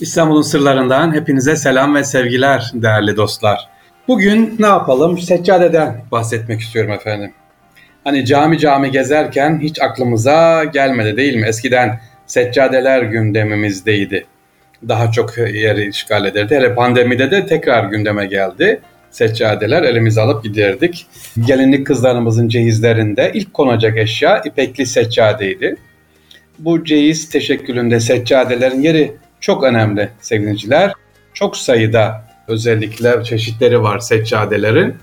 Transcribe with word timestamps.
İstanbul'un 0.00 0.42
sırlarından 0.42 1.14
hepinize 1.14 1.56
selam 1.56 1.94
ve 1.94 2.04
sevgiler 2.04 2.70
değerli 2.74 3.16
dostlar. 3.16 3.68
Bugün 4.08 4.56
ne 4.58 4.66
yapalım? 4.66 5.18
Seccadeden 5.18 6.04
bahsetmek 6.10 6.60
istiyorum 6.60 6.90
efendim. 6.90 7.32
Hani 8.04 8.26
cami 8.26 8.58
cami 8.58 8.90
gezerken 8.90 9.60
hiç 9.62 9.80
aklımıza 9.80 10.64
gelmedi 10.64 11.16
değil 11.16 11.36
mi? 11.36 11.46
Eskiden 11.46 12.00
seccadeler 12.26 13.02
gündemimizdeydi. 13.02 14.26
Daha 14.88 15.12
çok 15.12 15.38
yeri 15.38 15.88
işgal 15.88 16.24
ederdi. 16.24 16.54
Hele 16.54 16.74
pandemide 16.74 17.30
de 17.30 17.46
tekrar 17.46 17.84
gündeme 17.84 18.26
geldi. 18.26 18.80
Seccadeler 19.10 19.82
elimize 19.82 20.20
alıp 20.20 20.44
giderdik. 20.44 21.06
Gelinlik 21.46 21.86
kızlarımızın 21.86 22.48
cehizlerinde 22.48 23.30
ilk 23.34 23.54
konacak 23.54 23.98
eşya 23.98 24.42
ipekli 24.44 24.86
seccadeydi. 24.86 25.76
Bu 26.58 26.84
cehiz 26.84 27.30
teşekkülünde 27.30 28.00
seccadelerin 28.00 28.82
yeri 28.82 29.12
çok 29.42 29.64
önemli 29.64 30.08
sevgiliciler. 30.20 30.92
Çok 31.34 31.56
sayıda 31.56 32.24
özellikler, 32.48 33.24
çeşitleri 33.24 33.82
var 33.82 33.98
seccadelerin. 33.98 34.96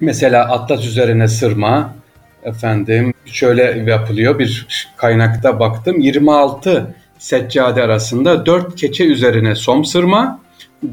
Mesela 0.00 0.48
atlas 0.48 0.86
üzerine 0.86 1.28
sırma, 1.28 1.94
efendim 2.42 3.14
şöyle 3.26 3.62
yapılıyor 3.90 4.38
bir 4.38 4.66
kaynakta 4.96 5.60
baktım 5.60 6.00
26 6.00 6.94
seccade 7.18 7.82
arasında 7.82 8.46
4 8.46 8.76
keçe 8.76 9.04
üzerine 9.04 9.54
som 9.54 9.84
sırma, 9.84 10.40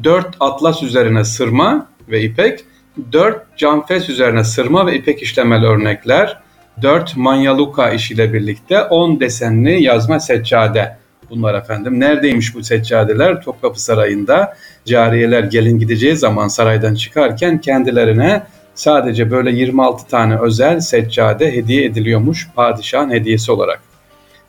4 0.04 0.36
atlas 0.40 0.82
üzerine 0.82 1.24
sırma 1.24 1.86
ve 2.08 2.22
ipek, 2.22 2.64
4 3.12 3.56
canfes 3.56 4.08
üzerine 4.08 4.44
sırma 4.44 4.86
ve 4.86 4.96
ipek 4.96 5.22
işlemeli 5.22 5.66
örnekler, 5.66 6.40
4 6.82 7.16
manyaluka 7.16 7.90
işiyle 7.90 8.32
birlikte 8.32 8.82
10 8.82 9.20
desenli 9.20 9.82
yazma 9.82 10.20
seccade 10.20 10.96
bunlar 11.30 11.54
efendim. 11.54 12.00
Neredeymiş 12.00 12.54
bu 12.54 12.64
seccadeler? 12.64 13.42
Topkapı 13.42 13.82
Sarayı'nda 13.82 14.56
cariyeler 14.84 15.44
gelin 15.44 15.78
gideceği 15.78 16.16
zaman 16.16 16.48
saraydan 16.48 16.94
çıkarken 16.94 17.60
kendilerine 17.60 18.42
sadece 18.74 19.30
böyle 19.30 19.50
26 19.50 20.06
tane 20.06 20.40
özel 20.40 20.80
seccade 20.80 21.52
hediye 21.52 21.84
ediliyormuş 21.84 22.48
padişahın 22.56 23.10
hediyesi 23.10 23.52
olarak 23.52 23.80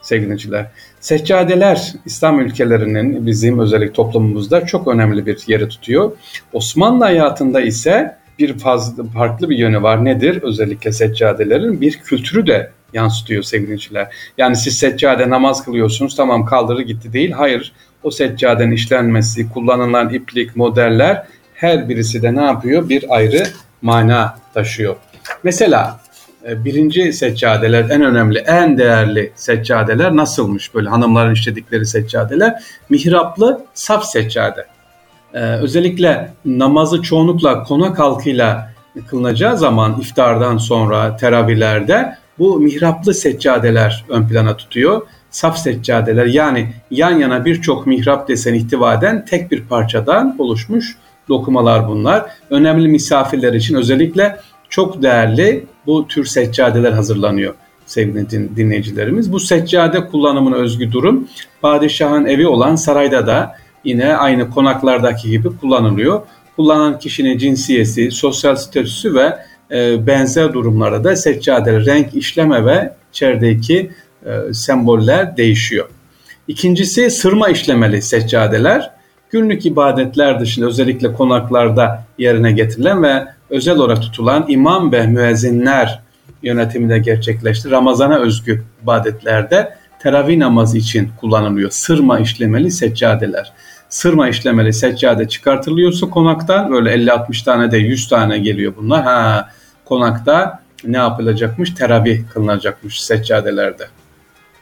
sevgiliciler. 0.02 0.66
Seccadeler 1.00 1.94
İslam 2.06 2.40
ülkelerinin 2.40 3.26
bizim 3.26 3.60
özellik 3.60 3.96
toplumumuzda 3.96 4.66
çok 4.66 4.88
önemli 4.88 5.26
bir 5.26 5.44
yeri 5.48 5.70
tutuyor. 5.70 6.12
Osmanlı 6.54 7.04
hayatında 7.04 7.62
ise 7.62 8.18
bir 8.40 8.58
fazla 8.58 9.04
farklı 9.04 9.50
bir 9.50 9.58
yönü 9.58 9.84
var. 9.84 10.06
Nedir? 10.06 10.42
Özellikle 10.42 10.92
seccadelerin 10.92 11.82
bir 11.82 11.94
kültürü 11.94 12.48
de 12.48 12.72
yansıtıyor 12.94 13.44
sevgiliciler. 13.44 14.08
Yani 14.38 14.56
siz 14.56 14.78
seccade 14.78 15.30
namaz 15.30 15.66
kılıyorsunuz 15.66 16.16
tamam 16.16 16.46
kaldırı 16.46 16.82
gitti 16.82 17.14
değil. 17.14 17.32
Hayır 17.32 17.72
o 18.04 18.12
seccadenin 18.12 18.72
işlenmesi, 18.72 19.50
kullanılan 19.50 20.10
iplik, 20.10 20.56
modeller 20.56 21.26
her 21.54 21.90
birisi 21.90 22.22
de 22.22 22.36
ne 22.36 22.44
yapıyor? 22.44 22.90
Bir 22.90 23.16
ayrı 23.16 23.44
mana 23.82 24.38
taşıyor. 24.54 24.96
Mesela 25.44 26.00
e, 26.48 26.66
birinci 26.66 27.14
seccadeler 27.14 27.90
en 27.90 28.02
önemli, 28.02 28.40
en 28.40 28.78
değerli 28.78 29.32
seccadeler 29.36 30.16
nasılmış? 30.16 30.76
Böyle 30.76 30.90
hanımların 30.90 31.34
işledikleri 31.34 31.86
seccadeler. 31.86 32.64
Mihraplı 32.90 33.66
saf 33.74 34.06
seccade. 34.06 34.66
Ee, 35.34 35.40
özellikle 35.40 36.32
namazı 36.46 37.02
çoğunlukla 37.02 37.64
konak 37.64 38.00
halkıyla 38.00 38.74
kılınacağı 39.08 39.58
zaman 39.58 40.00
iftardan 40.02 40.58
sonra 40.58 41.16
teravihlerde 41.16 42.18
bu 42.40 42.60
mihraplı 42.60 43.14
seccadeler 43.14 44.06
ön 44.10 44.28
plana 44.28 44.58
tutuyor. 44.58 45.02
Saf 45.30 45.58
seccadeler 45.60 46.26
yani 46.26 46.68
yan 46.92 47.20
yana 47.20 47.46
birçok 47.46 47.88
mihrap 47.88 48.28
desen 48.28 48.54
ihtiva 48.54 48.94
eden 48.94 49.26
tek 49.26 49.52
bir 49.52 49.64
parçadan 49.64 50.36
oluşmuş 50.40 50.98
dokumalar 51.30 51.88
bunlar. 51.88 52.26
Önemli 52.50 52.88
misafirler 52.88 53.54
için 53.54 53.76
özellikle 53.76 54.38
çok 54.70 55.04
değerli 55.04 55.66
bu 55.86 56.08
tür 56.08 56.26
seccadeler 56.26 56.92
hazırlanıyor 56.92 57.54
sevgili 57.86 58.56
dinleyicilerimiz. 58.56 59.32
Bu 59.32 59.40
seccade 59.40 60.08
kullanımına 60.08 60.56
özgü 60.56 60.92
durum 60.92 61.28
padişahın 61.62 62.26
evi 62.26 62.48
olan 62.48 62.76
sarayda 62.76 63.28
da 63.28 63.56
yine 63.84 64.16
aynı 64.16 64.50
konaklardaki 64.50 65.30
gibi 65.30 65.58
kullanılıyor. 65.58 66.22
Kullanan 66.56 67.00
kişinin 67.00 67.38
cinsiyeti, 67.38 68.12
sosyal 68.12 68.56
statüsü 68.56 69.16
ve 69.16 69.38
e, 69.72 70.08
benzer 70.08 70.54
durumlarda 70.54 71.04
da 71.04 71.16
seccade 71.16 71.86
renk 71.86 72.16
işleme 72.16 72.66
ve 72.66 72.94
içerideki 73.12 73.92
e, 74.26 74.54
semboller 74.54 75.38
değişiyor. 75.38 75.90
İkincisi 76.48 77.12
sırma 77.12 77.50
işlemeli 77.50 78.02
seccadeler. 78.02 78.92
Günlük 79.30 79.66
ibadetler 79.66 80.40
dışında 80.40 80.66
özellikle 80.66 81.14
konaklarda 81.14 82.04
yerine 82.18 82.52
getirilen 82.52 83.04
ve 83.04 83.26
özel 83.50 83.78
olarak 83.78 84.02
tutulan 84.02 84.46
imam 84.48 84.92
ve 84.92 85.08
müezzinler 85.08 86.00
yönetiminde 86.44 87.00
gerçekleşti. 87.00 87.72
Ramazana 87.72 88.18
özgü 88.18 88.64
ibadetlerde 88.84 89.74
teravih 90.00 90.38
namazı 90.38 90.78
için 90.78 91.10
kullanılıyor. 91.20 91.72
Sırma 91.72 92.20
işlemeli 92.20 92.72
seccadeler. 92.72 93.54
Sırma 93.90 94.30
işlemeli 94.30 94.74
seccade 94.74 95.28
çıkartılıyorsa 95.28 96.10
konaktan 96.10 96.72
böyle 96.72 96.96
50-60 96.96 97.46
tane 97.46 97.72
de 97.72 97.78
100 97.78 98.08
tane 98.08 98.38
geliyor 98.38 98.74
bunlar. 98.78 99.04
Ha, 99.04 99.50
konakta 99.90 100.60
ne 100.84 100.98
yapılacakmış? 100.98 101.74
Teravih 101.74 102.22
kılınacakmış 102.34 103.02
seccadelerde. 103.04 103.88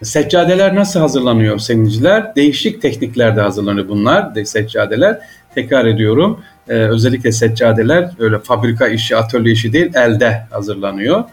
Seccadeler 0.04 0.76
nasıl 0.76 1.00
hazırlanıyor 1.00 1.60
sevgiliciler? 1.60 2.36
Değişik 2.36 2.82
tekniklerde 2.82 3.42
hazırlanıyor 3.42 3.88
bunlar 3.88 4.36
de 4.36 4.46
seccadeler. 4.46 5.20
Tekrar 5.56 5.86
ediyorum 5.86 6.40
e, 6.70 6.74
özellikle 6.74 7.32
seccadeler 7.32 8.10
öyle 8.20 8.40
fabrika 8.40 8.88
işi, 8.88 9.16
atölye 9.16 9.54
işi 9.54 9.74
değil 9.74 9.92
elde 9.96 10.48
hazırlanıyor. 10.52 11.24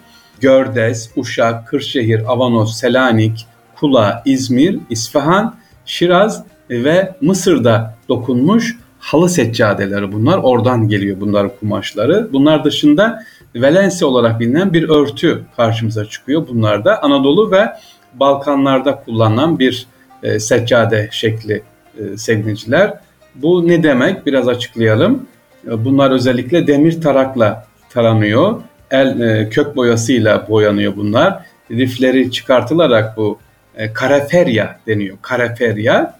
Gördes, 0.40 1.10
Uşak, 1.16 1.68
Kırşehir, 1.68 2.32
Avanos, 2.32 2.76
Selanik, 2.80 3.46
Kula, 3.76 4.22
İzmir, 4.24 4.78
İsfahan, 4.90 5.56
Şiraz 5.86 6.44
ve 6.70 7.14
Mısır'da 7.20 7.94
dokunmuş 8.08 8.76
halı 8.98 9.28
seccadeleri 9.28 10.12
bunlar. 10.12 10.38
Oradan 10.38 10.88
geliyor 10.88 11.20
bunların 11.20 11.50
kumaşları. 11.60 12.28
Bunlar 12.32 12.64
dışında 12.64 13.24
Valencia 13.54 14.08
olarak 14.08 14.40
bilinen 14.40 14.72
bir 14.72 14.88
örtü 14.88 15.42
karşımıza 15.56 16.04
çıkıyor. 16.04 16.48
Bunlar 16.48 16.84
da 16.84 17.02
Anadolu 17.02 17.50
ve 17.50 17.72
Balkanlarda 18.14 18.96
kullanılan 18.96 19.58
bir 19.58 19.86
e, 20.22 20.38
seccade 20.38 21.08
şekli 21.12 21.62
e, 21.98 22.16
sevgiliciler. 22.16 22.94
Bu 23.34 23.68
ne 23.68 23.82
demek? 23.82 24.26
Biraz 24.26 24.48
açıklayalım. 24.48 25.26
E, 25.66 25.84
bunlar 25.84 26.10
özellikle 26.10 26.66
demir 26.66 27.00
tarakla 27.00 27.66
taranıyor. 27.90 28.60
El 28.90 29.20
e, 29.20 29.48
kök 29.48 29.76
boyasıyla 29.76 30.48
boyanıyor 30.48 30.96
bunlar. 30.96 31.44
Rifleri 31.70 32.30
çıkartılarak 32.32 33.16
bu 33.16 33.38
e, 33.76 33.92
kareferya 33.92 34.80
deniyor. 34.86 35.16
Kareferya 35.22 36.18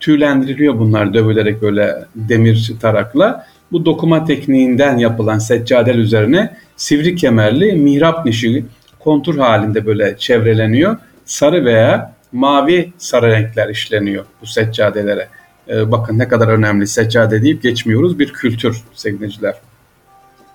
tüylendiriliyor 0.00 0.78
bunlar 0.78 1.14
dövülerek 1.14 1.62
böyle 1.62 1.94
demir 2.14 2.72
tarakla. 2.80 3.46
Bu 3.72 3.84
dokuma 3.84 4.24
tekniğinden 4.24 4.98
yapılan 4.98 5.38
seccadel 5.38 5.98
üzerine 5.98 6.56
sivri 6.76 7.16
kemerli 7.16 7.72
mihrap 7.72 8.26
nişi 8.26 8.64
kontur 8.98 9.38
halinde 9.38 9.86
böyle 9.86 10.16
çevreleniyor. 10.18 10.96
Sarı 11.24 11.64
veya 11.64 12.14
mavi 12.32 12.92
sarı 12.98 13.30
renkler 13.30 13.68
işleniyor 13.68 14.24
bu 14.42 14.46
seccadelere. 14.46 15.28
Ee, 15.68 15.90
bakın 15.92 16.18
ne 16.18 16.28
kadar 16.28 16.48
önemli 16.48 16.86
seccade 16.86 17.42
deyip 17.42 17.62
geçmiyoruz 17.62 18.18
bir 18.18 18.32
kültür 18.32 18.82
sevgiliciler. 18.94 19.54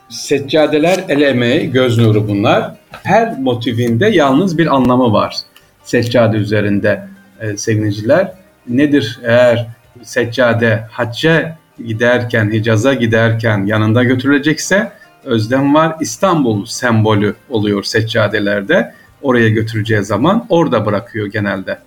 Seccadeler 0.09 1.03
el 1.09 1.21
emeği, 1.21 1.71
göz 1.71 1.97
nuru 1.97 2.27
bunlar. 2.27 2.71
Her 2.91 3.39
motivinde 3.39 4.07
yalnız 4.07 4.57
bir 4.57 4.75
anlamı 4.75 5.13
var. 5.13 5.35
Seccade 5.83 6.37
üzerinde 6.37 7.07
e, 7.39 7.57
sevgiliciler. 7.57 8.31
Nedir 8.67 9.19
eğer 9.23 9.67
seccade 10.01 10.87
hacca 10.91 11.57
giderken, 11.85 12.51
Hicaz'a 12.51 12.93
giderken 12.93 13.65
yanında 13.65 14.03
götürülecekse 14.03 14.91
özlem 15.23 15.75
var. 15.75 15.95
İstanbul 15.99 16.65
sembolü 16.65 17.35
oluyor 17.49 17.83
seccadelerde. 17.83 18.93
Oraya 19.21 19.49
götüreceği 19.49 20.03
zaman 20.03 20.45
orada 20.49 20.85
bırakıyor 20.85 21.27
genelde. 21.27 21.77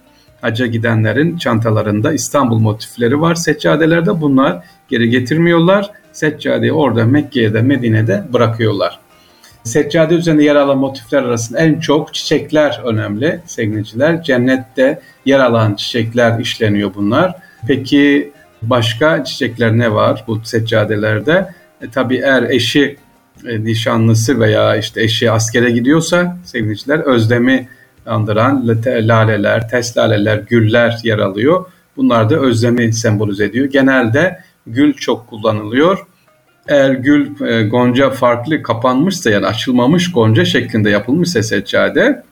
Hacca 0.41 0.67
gidenlerin 0.67 1.39
çantalarında 1.39 2.13
İstanbul 2.13 2.59
motifleri 2.59 3.21
var 3.21 3.35
seccadelerde. 3.35 4.21
Bunlar 4.21 4.65
geri 4.89 5.11
getirmiyorlar. 5.11 5.91
Seccadeyi 6.13 6.73
orada 6.73 7.05
Mekke'de, 7.05 7.63
Medine'de 7.63 8.25
bırakıyorlar. 8.33 9.04
Seccade 9.65 10.15
üzerinde 10.15 10.45
yer 10.45 10.57
alan 10.57 10.79
motifler 10.79 11.23
arasında 11.23 11.59
en 11.59 11.81
çok 11.81 12.15
çiçekler 12.15 12.81
önemli 12.85 13.41
sevgiliciler. 13.47 14.23
Cennette 14.23 15.01
yer 15.27 15.41
alan 15.41 15.75
çiçekler 15.75 16.39
işleniyor 16.39 16.95
bunlar. 16.95 17.35
Peki 17.67 18.33
başka 18.63 19.25
çiçekler 19.25 19.79
ne 19.79 19.93
var 19.93 20.25
bu 20.27 20.41
seccadelerde? 20.45 21.49
E, 21.83 21.91
tabii 21.91 22.17
eğer 22.17 22.43
eşi 22.43 22.97
e, 23.47 23.65
nişanlısı 23.65 24.41
veya 24.41 24.77
işte 24.77 25.03
eşi 25.03 25.31
askere 25.31 25.71
gidiyorsa 25.71 26.37
sevgiliciler 26.45 26.99
özlemi 26.99 27.69
andıran 28.07 28.69
laleler, 28.87 29.69
tes 29.69 29.97
laleler, 29.97 30.37
güller 30.37 31.01
yer 31.05 31.19
alıyor. 31.19 31.67
Bunlar 31.97 32.31
da 32.31 32.37
özlemi 32.37 32.93
sembolize 32.93 33.45
ediyor. 33.45 33.67
Genelde 33.67 34.41
gül 34.67 34.93
çok 34.93 35.27
kullanılıyor. 35.27 36.07
Eğer 36.69 36.91
gül 36.91 37.47
e, 37.47 37.63
gonca 37.63 38.11
farklı 38.11 38.63
kapanmışsa 38.63 39.31
yani 39.31 39.47
açılmamış 39.47 40.13
gonca 40.13 40.45
şeklinde 40.45 40.91
yapılmışsa 40.91 41.43
seccade 41.43 42.23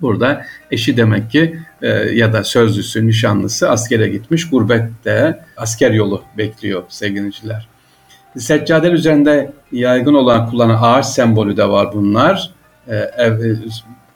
burada 0.00 0.44
eşi 0.70 0.96
demek 0.96 1.30
ki 1.30 1.58
e, 1.82 1.88
ya 1.88 2.32
da 2.32 2.44
sözlüsü, 2.44 3.06
nişanlısı 3.06 3.70
askere 3.70 4.08
gitmiş 4.08 4.50
gurbette 4.50 5.44
asker 5.56 5.90
yolu 5.90 6.22
bekliyor 6.38 6.82
sevgiliciler. 6.88 7.68
Seccadeler 8.38 8.92
üzerinde 8.92 9.52
yaygın 9.72 10.14
olan 10.14 10.50
kullanan 10.50 10.78
ağaç 10.82 11.06
sembolü 11.06 11.56
de 11.56 11.68
var 11.68 11.92
bunlar. 11.92 12.50
E, 12.88 13.10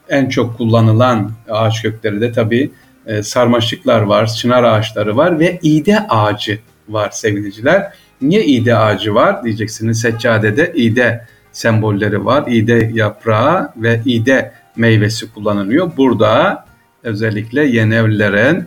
en 0.09 0.29
çok 0.29 0.57
kullanılan 0.57 1.31
ağaç 1.49 1.81
kökleri 1.81 2.21
de 2.21 2.31
tabii 2.31 2.71
e, 3.05 3.23
sarmaşıklar 3.23 4.01
var, 4.01 4.33
çınar 4.33 4.63
ağaçları 4.63 5.17
var 5.17 5.39
ve 5.39 5.59
iğde 5.61 5.99
ağacı 6.07 6.59
var 6.89 7.09
sevgiliciler. 7.11 7.93
Niye 8.21 8.45
iğde 8.45 8.75
ağacı 8.75 9.15
var 9.15 9.43
diyeceksiniz. 9.43 10.01
Seccadede 10.01 10.71
iğde 10.75 11.25
sembolleri 11.51 12.25
var. 12.25 12.43
İğde 12.47 12.91
yaprağı 12.93 13.71
ve 13.77 14.01
iğde 14.05 14.51
meyvesi 14.75 15.33
kullanılıyor. 15.33 15.91
Burada 15.97 16.65
özellikle 17.03 17.65
yeni 17.65 17.95
evlilerin 17.95 18.65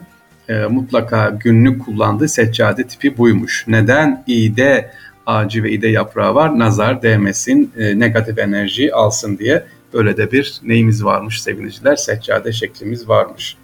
e, 0.48 0.54
mutlaka 0.54 1.28
günlük 1.28 1.84
kullandığı 1.84 2.28
seccade 2.28 2.87
tipi 2.87 3.19
buymuş. 3.19 3.64
Neden 3.69 4.25
iğde 4.26 4.90
ağacı 5.26 5.62
ve 5.62 5.70
iğde 5.70 5.88
yaprağı 5.88 6.34
var? 6.34 6.58
Nazar 6.58 7.02
değmesin, 7.02 7.72
e, 7.78 7.98
negatif 7.98 8.38
enerji 8.38 8.94
alsın 8.94 9.38
diye 9.38 9.64
böyle 9.94 10.16
de 10.16 10.32
bir 10.32 10.60
neyimiz 10.62 11.04
varmış 11.04 11.43
sevgiliciler. 11.43 11.96
Seccade 11.96 12.52
şeklimiz 12.52 13.08
varmış. 13.08 13.56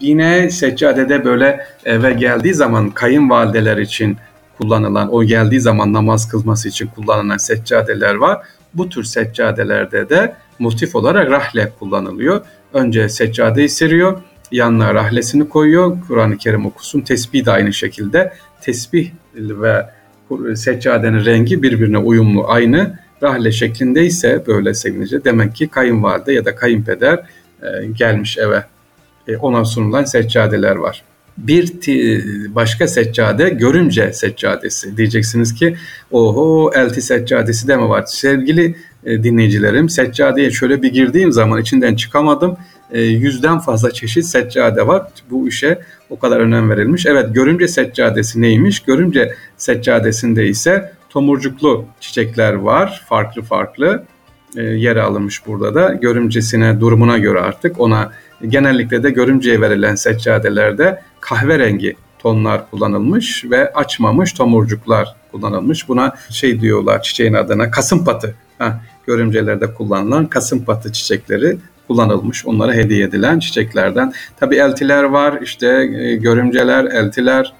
Yine 0.00 0.50
seccadede 0.50 1.24
böyle 1.24 1.66
eve 1.84 2.12
geldiği 2.12 2.54
zaman 2.54 2.90
kayınvalideler 2.90 3.76
için 3.76 4.16
kullanılan, 4.58 5.14
o 5.14 5.24
geldiği 5.24 5.60
zaman 5.60 5.92
namaz 5.92 6.28
kılması 6.28 6.68
için 6.68 6.86
kullanılan 6.86 7.36
seccadeler 7.36 8.14
var. 8.14 8.42
Bu 8.74 8.88
tür 8.88 9.04
seccadelerde 9.04 10.08
de 10.08 10.36
motif 10.58 10.96
olarak 10.96 11.30
rahle 11.30 11.72
kullanılıyor. 11.78 12.40
Önce 12.72 13.08
seccadeyi 13.08 13.68
seriyor, 13.68 14.22
yanına 14.52 14.94
rahlesini 14.94 15.48
koyuyor. 15.48 15.96
Kur'an-ı 16.08 16.36
Kerim 16.36 16.66
okusun. 16.66 17.00
Tesbih 17.00 17.44
de 17.44 17.50
aynı 17.50 17.72
şekilde. 17.72 18.32
Tesbih 18.60 19.10
ve 19.34 19.86
seccadenin 20.56 21.24
rengi 21.24 21.62
birbirine 21.62 21.98
uyumlu, 21.98 22.44
aynı. 22.48 22.98
Rahle 23.22 23.52
şeklinde 23.52 24.04
ise 24.04 24.42
böyle 24.46 24.74
sevinince 24.74 25.24
demek 25.24 25.54
ki 25.54 25.68
kayınvalide 25.68 26.32
ya 26.32 26.44
da 26.44 26.54
kayınpeder 26.54 27.18
e, 27.62 27.86
gelmiş 27.86 28.38
eve. 28.38 28.64
E, 29.28 29.36
ona 29.36 29.64
sunulan 29.64 30.04
seccadeler 30.04 30.76
var 30.76 31.02
bir 31.38 31.72
başka 32.54 32.88
seccade 32.88 33.48
görümce 33.48 34.12
seccadesi. 34.12 34.96
Diyeceksiniz 34.96 35.54
ki 35.54 35.76
oho 36.10 36.70
elti 36.74 37.02
seccadesi 37.02 37.68
de 37.68 37.76
mi 37.76 37.88
var? 37.88 38.04
Sevgili 38.06 38.74
e, 39.04 39.22
dinleyicilerim 39.22 39.88
seccadeye 39.88 40.50
şöyle 40.50 40.82
bir 40.82 40.92
girdiğim 40.92 41.32
zaman 41.32 41.60
içinden 41.60 41.94
çıkamadım. 41.94 42.56
E, 42.92 43.00
yüzden 43.00 43.58
fazla 43.58 43.90
çeşit 43.90 44.24
seccade 44.24 44.86
var. 44.86 45.02
Bu 45.30 45.48
işe 45.48 45.78
o 46.10 46.18
kadar 46.18 46.40
önem 46.40 46.70
verilmiş. 46.70 47.06
Evet 47.06 47.34
görümce 47.34 47.68
seccadesi 47.68 48.42
neymiş? 48.42 48.80
Görümce 48.80 49.34
seccadesinde 49.56 50.48
ise 50.48 50.92
tomurcuklu 51.10 51.84
çiçekler 52.00 52.52
var. 52.52 53.04
Farklı 53.08 53.42
farklı 53.42 54.04
e, 54.56 54.62
yer 54.62 54.96
alınmış 54.96 55.46
burada 55.46 55.74
da. 55.74 55.92
Görümcesine, 55.92 56.80
durumuna 56.80 57.18
göre 57.18 57.40
artık 57.40 57.80
ona 57.80 58.12
genellikle 58.48 59.02
de 59.02 59.10
görümceye 59.10 59.60
verilen 59.60 59.94
seccadelerde 59.94 61.02
kahverengi 61.20 61.96
tonlar 62.18 62.70
kullanılmış 62.70 63.44
ve 63.44 63.72
açmamış 63.72 64.32
tomurcuklar 64.32 65.16
kullanılmış. 65.32 65.88
Buna 65.88 66.14
şey 66.30 66.60
diyorlar 66.60 67.02
çiçeğin 67.02 67.34
adına 67.34 67.70
kasımpatı. 67.70 68.34
Ha, 68.58 68.80
görümcelerde 69.06 69.74
kullanılan 69.74 70.26
kasımpatı 70.26 70.92
çiçekleri 70.92 71.58
kullanılmış. 71.88 72.46
Onlara 72.46 72.72
hediye 72.72 73.04
edilen 73.04 73.38
çiçeklerden. 73.38 74.12
Tabi 74.40 74.56
eltiler 74.56 75.02
var, 75.02 75.38
işte 75.42 75.66
e, 75.98 76.16
görümceler, 76.16 76.84
eltiler, 76.84 77.52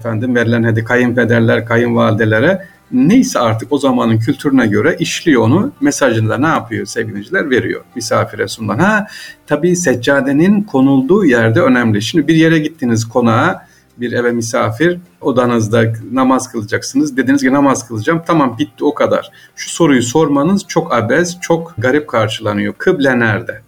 efendim 0.00 0.34
verilen 0.34 0.64
hediye 0.64 0.84
kayınpederler, 0.84 1.66
kayınvalidelere 1.66 2.66
neyse 2.92 3.38
artık 3.38 3.72
o 3.72 3.78
zamanın 3.78 4.18
kültürüne 4.18 4.66
göre 4.66 4.96
işliyor 4.98 5.42
onu. 5.42 5.72
Mesajını 5.80 6.28
da 6.28 6.38
ne 6.38 6.46
yapıyor 6.46 6.86
sevgiliciler? 6.86 7.50
Veriyor 7.50 7.84
misafire 7.94 8.48
sunulan. 8.48 8.78
Ha 8.78 9.06
tabii 9.46 9.76
seccadenin 9.76 10.62
konulduğu 10.62 11.24
yerde 11.24 11.62
önemli. 11.62 12.02
Şimdi 12.02 12.28
bir 12.28 12.34
yere 12.34 12.58
gittiniz 12.58 13.08
konağa 13.08 13.68
bir 14.00 14.12
eve 14.12 14.32
misafir 14.32 14.98
odanızda 15.20 15.92
namaz 16.12 16.52
kılacaksınız. 16.52 17.16
Dediniz 17.16 17.42
ki 17.42 17.52
namaz 17.52 17.88
kılacağım. 17.88 18.22
Tamam 18.26 18.58
bitti 18.58 18.84
o 18.84 18.94
kadar. 18.94 19.30
Şu 19.56 19.70
soruyu 19.70 20.02
sormanız 20.02 20.64
çok 20.68 20.94
abez, 20.94 21.40
çok 21.40 21.74
garip 21.78 22.08
karşılanıyor. 22.08 22.74
Kıble 22.78 23.18
nerede? 23.18 23.60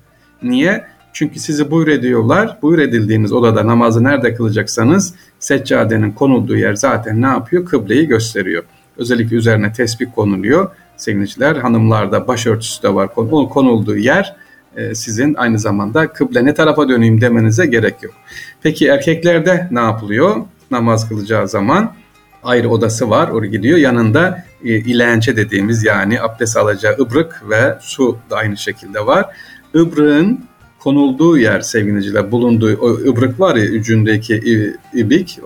Niye? 0.43 0.85
Çünkü 1.13 1.41
sizi 1.41 1.71
buyur 1.71 1.89
ediyorlar. 1.89 2.59
Buyur 2.63 2.79
edildiğiniz 2.79 3.33
odada 3.33 3.67
namazı 3.67 4.05
nerede 4.05 4.35
kılacaksanız 4.35 5.15
seccadenin 5.39 6.13
konulduğu 6.13 6.57
yer 6.57 6.75
zaten 6.75 7.23
ne 7.23 7.27
yapıyor? 7.27 7.65
Kıbleyi 7.65 8.07
gösteriyor. 8.07 8.65
Özellikle 9.01 9.37
üzerine 9.37 9.73
tesbih 9.73 10.07
konuluyor. 10.15 10.71
Sevgiliciler 10.97 11.57
hanımlarda 11.57 12.29
başörtüsü 12.29 12.83
de 12.83 12.95
var. 12.95 13.09
O 13.17 13.49
konulduğu 13.49 13.97
yer 13.97 14.37
e, 14.77 14.95
sizin 14.95 15.35
aynı 15.35 15.59
zamanda 15.59 16.13
kıble 16.13 16.45
ne 16.45 16.55
tarafa 16.55 16.89
döneyim 16.89 17.21
demenize 17.21 17.67
gerek 17.67 18.03
yok. 18.03 18.15
Peki 18.63 18.89
erkeklerde 18.89 19.69
ne 19.71 19.81
yapılıyor? 19.81 20.37
Namaz 20.71 21.09
kılacağı 21.09 21.49
zaman 21.49 21.93
ayrı 22.43 22.69
odası 22.69 23.11
var. 23.11 23.29
Oraya 23.29 23.49
gidiyor. 23.49 23.79
Yanında 23.79 24.45
e, 24.65 24.69
ilençe 24.69 25.37
dediğimiz 25.37 25.85
yani 25.85 26.23
abdest 26.23 26.57
alacağı 26.57 26.97
ıbrık 26.99 27.43
ve 27.51 27.79
su 27.81 28.19
da 28.31 28.37
aynı 28.37 28.57
şekilde 28.57 29.07
var. 29.07 29.27
Ibrığın 29.75 30.45
konulduğu 30.79 31.39
yer 31.39 31.61
sevgiliciler 31.61 32.33
bulunduğu 32.33 32.77
o 32.81 32.91
ıbrık 32.91 33.41
var 33.41 33.57
ya 33.57 33.71
ucundaki 33.71 34.43
ibik 34.95 35.39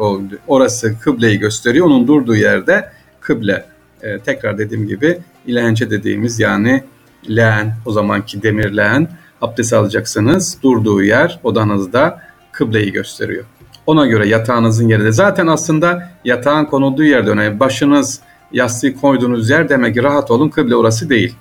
orası 0.47 1.01
kıbleyi 1.01 1.39
gösteriyor. 1.39 1.87
Onun 1.87 2.09
durduğu 2.09 2.37
yerde 2.37 2.91
kıble. 3.25 3.65
E, 4.03 4.19
tekrar 4.19 4.59
dediğim 4.59 4.89
gibi 4.89 5.19
ilence 5.47 5.91
dediğimiz 5.91 6.41
yani 6.41 6.85
leğen 7.29 7.75
o 7.87 7.93
zamanki 7.93 8.43
demir 8.43 8.77
leğen 8.77 9.09
abdest 9.43 9.73
alacaksınız 9.73 10.59
durduğu 10.63 11.03
yer 11.03 11.41
odanızda 11.43 12.21
kıbleyi 12.53 12.93
gösteriyor. 12.93 13.45
Ona 13.87 14.07
göre 14.07 14.29
yatağınızın 14.29 14.89
yeri 14.89 15.05
de 15.05 15.13
zaten 15.13 15.47
aslında 15.47 16.11
yatağın 16.25 16.65
konulduğu 16.65 17.05
yerde 17.05 17.31
önemli. 17.31 17.61
Başınız 17.61 18.21
yastığı 18.53 18.95
koyduğunuz 18.95 19.51
yer 19.51 19.69
demek 19.69 19.95
ki 19.95 20.03
rahat 20.03 20.31
olun 20.31 20.49
kıble 20.49 20.77
orası 20.77 21.11
değil. 21.11 21.35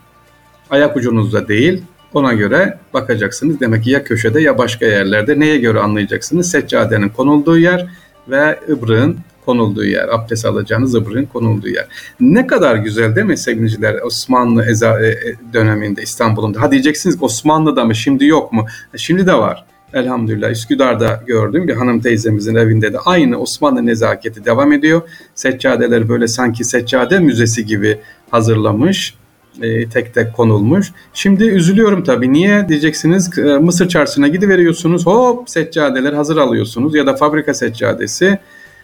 Ayak 0.69 0.97
ucunuzda 0.97 1.47
değil. 1.47 1.83
Ona 2.13 2.33
göre 2.33 2.77
bakacaksınız. 2.93 3.59
Demek 3.59 3.83
ki 3.83 3.89
ya 3.89 4.03
köşede 4.03 4.41
ya 4.41 4.57
başka 4.57 4.85
yerlerde. 4.85 5.39
Neye 5.39 5.57
göre 5.57 5.79
anlayacaksınız? 5.79 6.51
Seccadenin 6.51 7.09
konulduğu 7.09 7.57
yer 7.57 7.87
ve 8.27 8.59
ıbrığın 8.69 9.17
konulduğu 9.45 9.85
yer, 9.85 10.07
abdest 10.07 10.45
alacağınız 10.45 10.91
zıbrın 10.91 11.25
konulduğu 11.25 11.67
yer. 11.67 11.87
Ne 12.19 12.47
kadar 12.47 12.75
güzel 12.75 13.15
değil 13.15 13.27
mi 13.27 13.37
sevgiliciler 13.37 14.01
Osmanlı 14.01 14.65
e, 14.65 15.07
e, 15.07 15.35
döneminde 15.53 16.01
İstanbul'un. 16.01 16.53
Ha 16.53 16.71
diyeceksiniz 16.71 17.23
Osmanlı'da 17.23 17.85
mı 17.85 17.95
şimdi 17.95 18.25
yok 18.25 18.53
mu? 18.53 18.65
Şimdi 18.95 19.27
de 19.27 19.33
var. 19.33 19.65
Elhamdülillah 19.93 20.51
Üsküdar'da 20.51 21.23
gördüm 21.27 21.67
bir 21.67 21.73
hanım 21.73 21.99
teyzemizin 21.99 22.55
evinde 22.55 22.93
de 22.93 22.99
aynı 22.99 23.37
Osmanlı 23.37 23.85
nezaketi 23.85 24.45
devam 24.45 24.73
ediyor. 24.73 25.01
Seccadeler 25.35 26.09
böyle 26.09 26.27
sanki 26.27 26.63
seccade 26.63 27.19
müzesi 27.19 27.65
gibi 27.65 27.99
hazırlamış. 28.31 29.15
E, 29.61 29.89
tek 29.89 30.13
tek 30.13 30.33
konulmuş. 30.33 30.91
Şimdi 31.13 31.43
üzülüyorum 31.43 32.03
tabii. 32.03 32.33
Niye 32.33 32.69
diyeceksiniz? 32.69 33.37
Mısır 33.37 33.89
çarşısına 33.89 34.27
gidiveriyorsunuz. 34.27 35.05
Hop 35.05 35.49
seccadeler 35.49 36.13
hazır 36.13 36.37
alıyorsunuz 36.37 36.95
ya 36.95 37.05
da 37.05 37.15
fabrika 37.15 37.53
seccadesi 37.53 38.39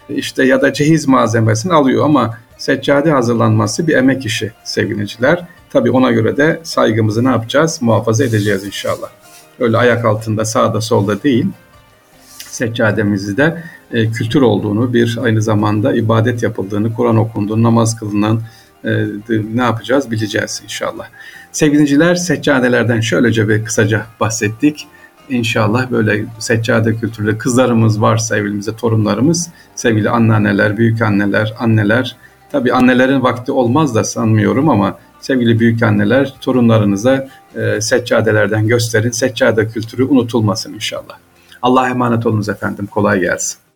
işte 0.09 0.43
ya 0.45 0.61
da 0.61 0.73
cehiz 0.73 1.07
malzemesini 1.07 1.73
alıyor 1.73 2.05
ama 2.05 2.37
seccade 2.57 3.11
hazırlanması 3.11 3.87
bir 3.87 3.95
emek 3.95 4.25
işi 4.25 4.51
sevgiliciler. 4.63 5.45
Tabii 5.69 5.91
ona 5.91 6.11
göre 6.11 6.37
de 6.37 6.59
saygımızı 6.63 7.23
ne 7.23 7.29
yapacağız? 7.29 7.81
Muhafaza 7.81 8.23
edeceğiz 8.23 8.63
inşallah. 8.63 9.09
Öyle 9.59 9.77
ayak 9.77 10.05
altında 10.05 10.45
sağda 10.45 10.81
solda 10.81 11.23
değil. 11.23 11.45
Seccademizde 12.37 13.37
de 13.37 13.63
e, 13.91 14.11
kültür 14.11 14.41
olduğunu, 14.41 14.93
bir 14.93 15.19
aynı 15.21 15.41
zamanda 15.41 15.93
ibadet 15.93 16.43
yapıldığını, 16.43 16.93
Kur'an 16.93 17.17
okunduğunu, 17.17 17.63
namaz 17.63 17.99
kılınan 17.99 18.41
e, 18.83 18.89
ne 19.53 19.61
yapacağız 19.61 20.11
bileceğiz 20.11 20.61
inşallah. 20.63 21.07
Sevgiliciler 21.51 22.15
seccadelerden 22.15 23.01
şöylece 23.01 23.49
bir 23.49 23.65
kısaca 23.65 24.05
bahsettik. 24.19 24.87
İnşallah 25.29 25.91
böyle 25.91 26.25
seccade 26.39 26.95
kültürde 26.95 27.37
kızlarımız 27.37 28.01
varsa 28.01 28.37
evimizde 28.37 28.75
torunlarımız, 28.75 29.49
sevgili 29.75 30.09
anneanneler, 30.09 30.77
büyük 30.77 31.01
anneler. 31.59 32.15
Tabii 32.51 32.73
annelerin 32.73 33.23
vakti 33.23 33.51
olmaz 33.51 33.95
da 33.95 34.03
sanmıyorum 34.03 34.69
ama 34.69 34.97
sevgili 35.19 35.59
büyük 35.59 35.83
anneler 35.83 36.33
torunlarınıza 36.41 37.27
e, 37.55 37.81
seccadelerden 37.81 38.67
gösterin. 38.67 39.11
Seccade 39.11 39.67
kültürü 39.67 40.03
unutulmasın 40.03 40.73
inşallah. 40.73 41.17
Allah'a 41.61 41.89
emanet 41.89 42.25
olunuz 42.25 42.49
efendim. 42.49 42.87
Kolay 42.87 43.19
gelsin. 43.19 43.68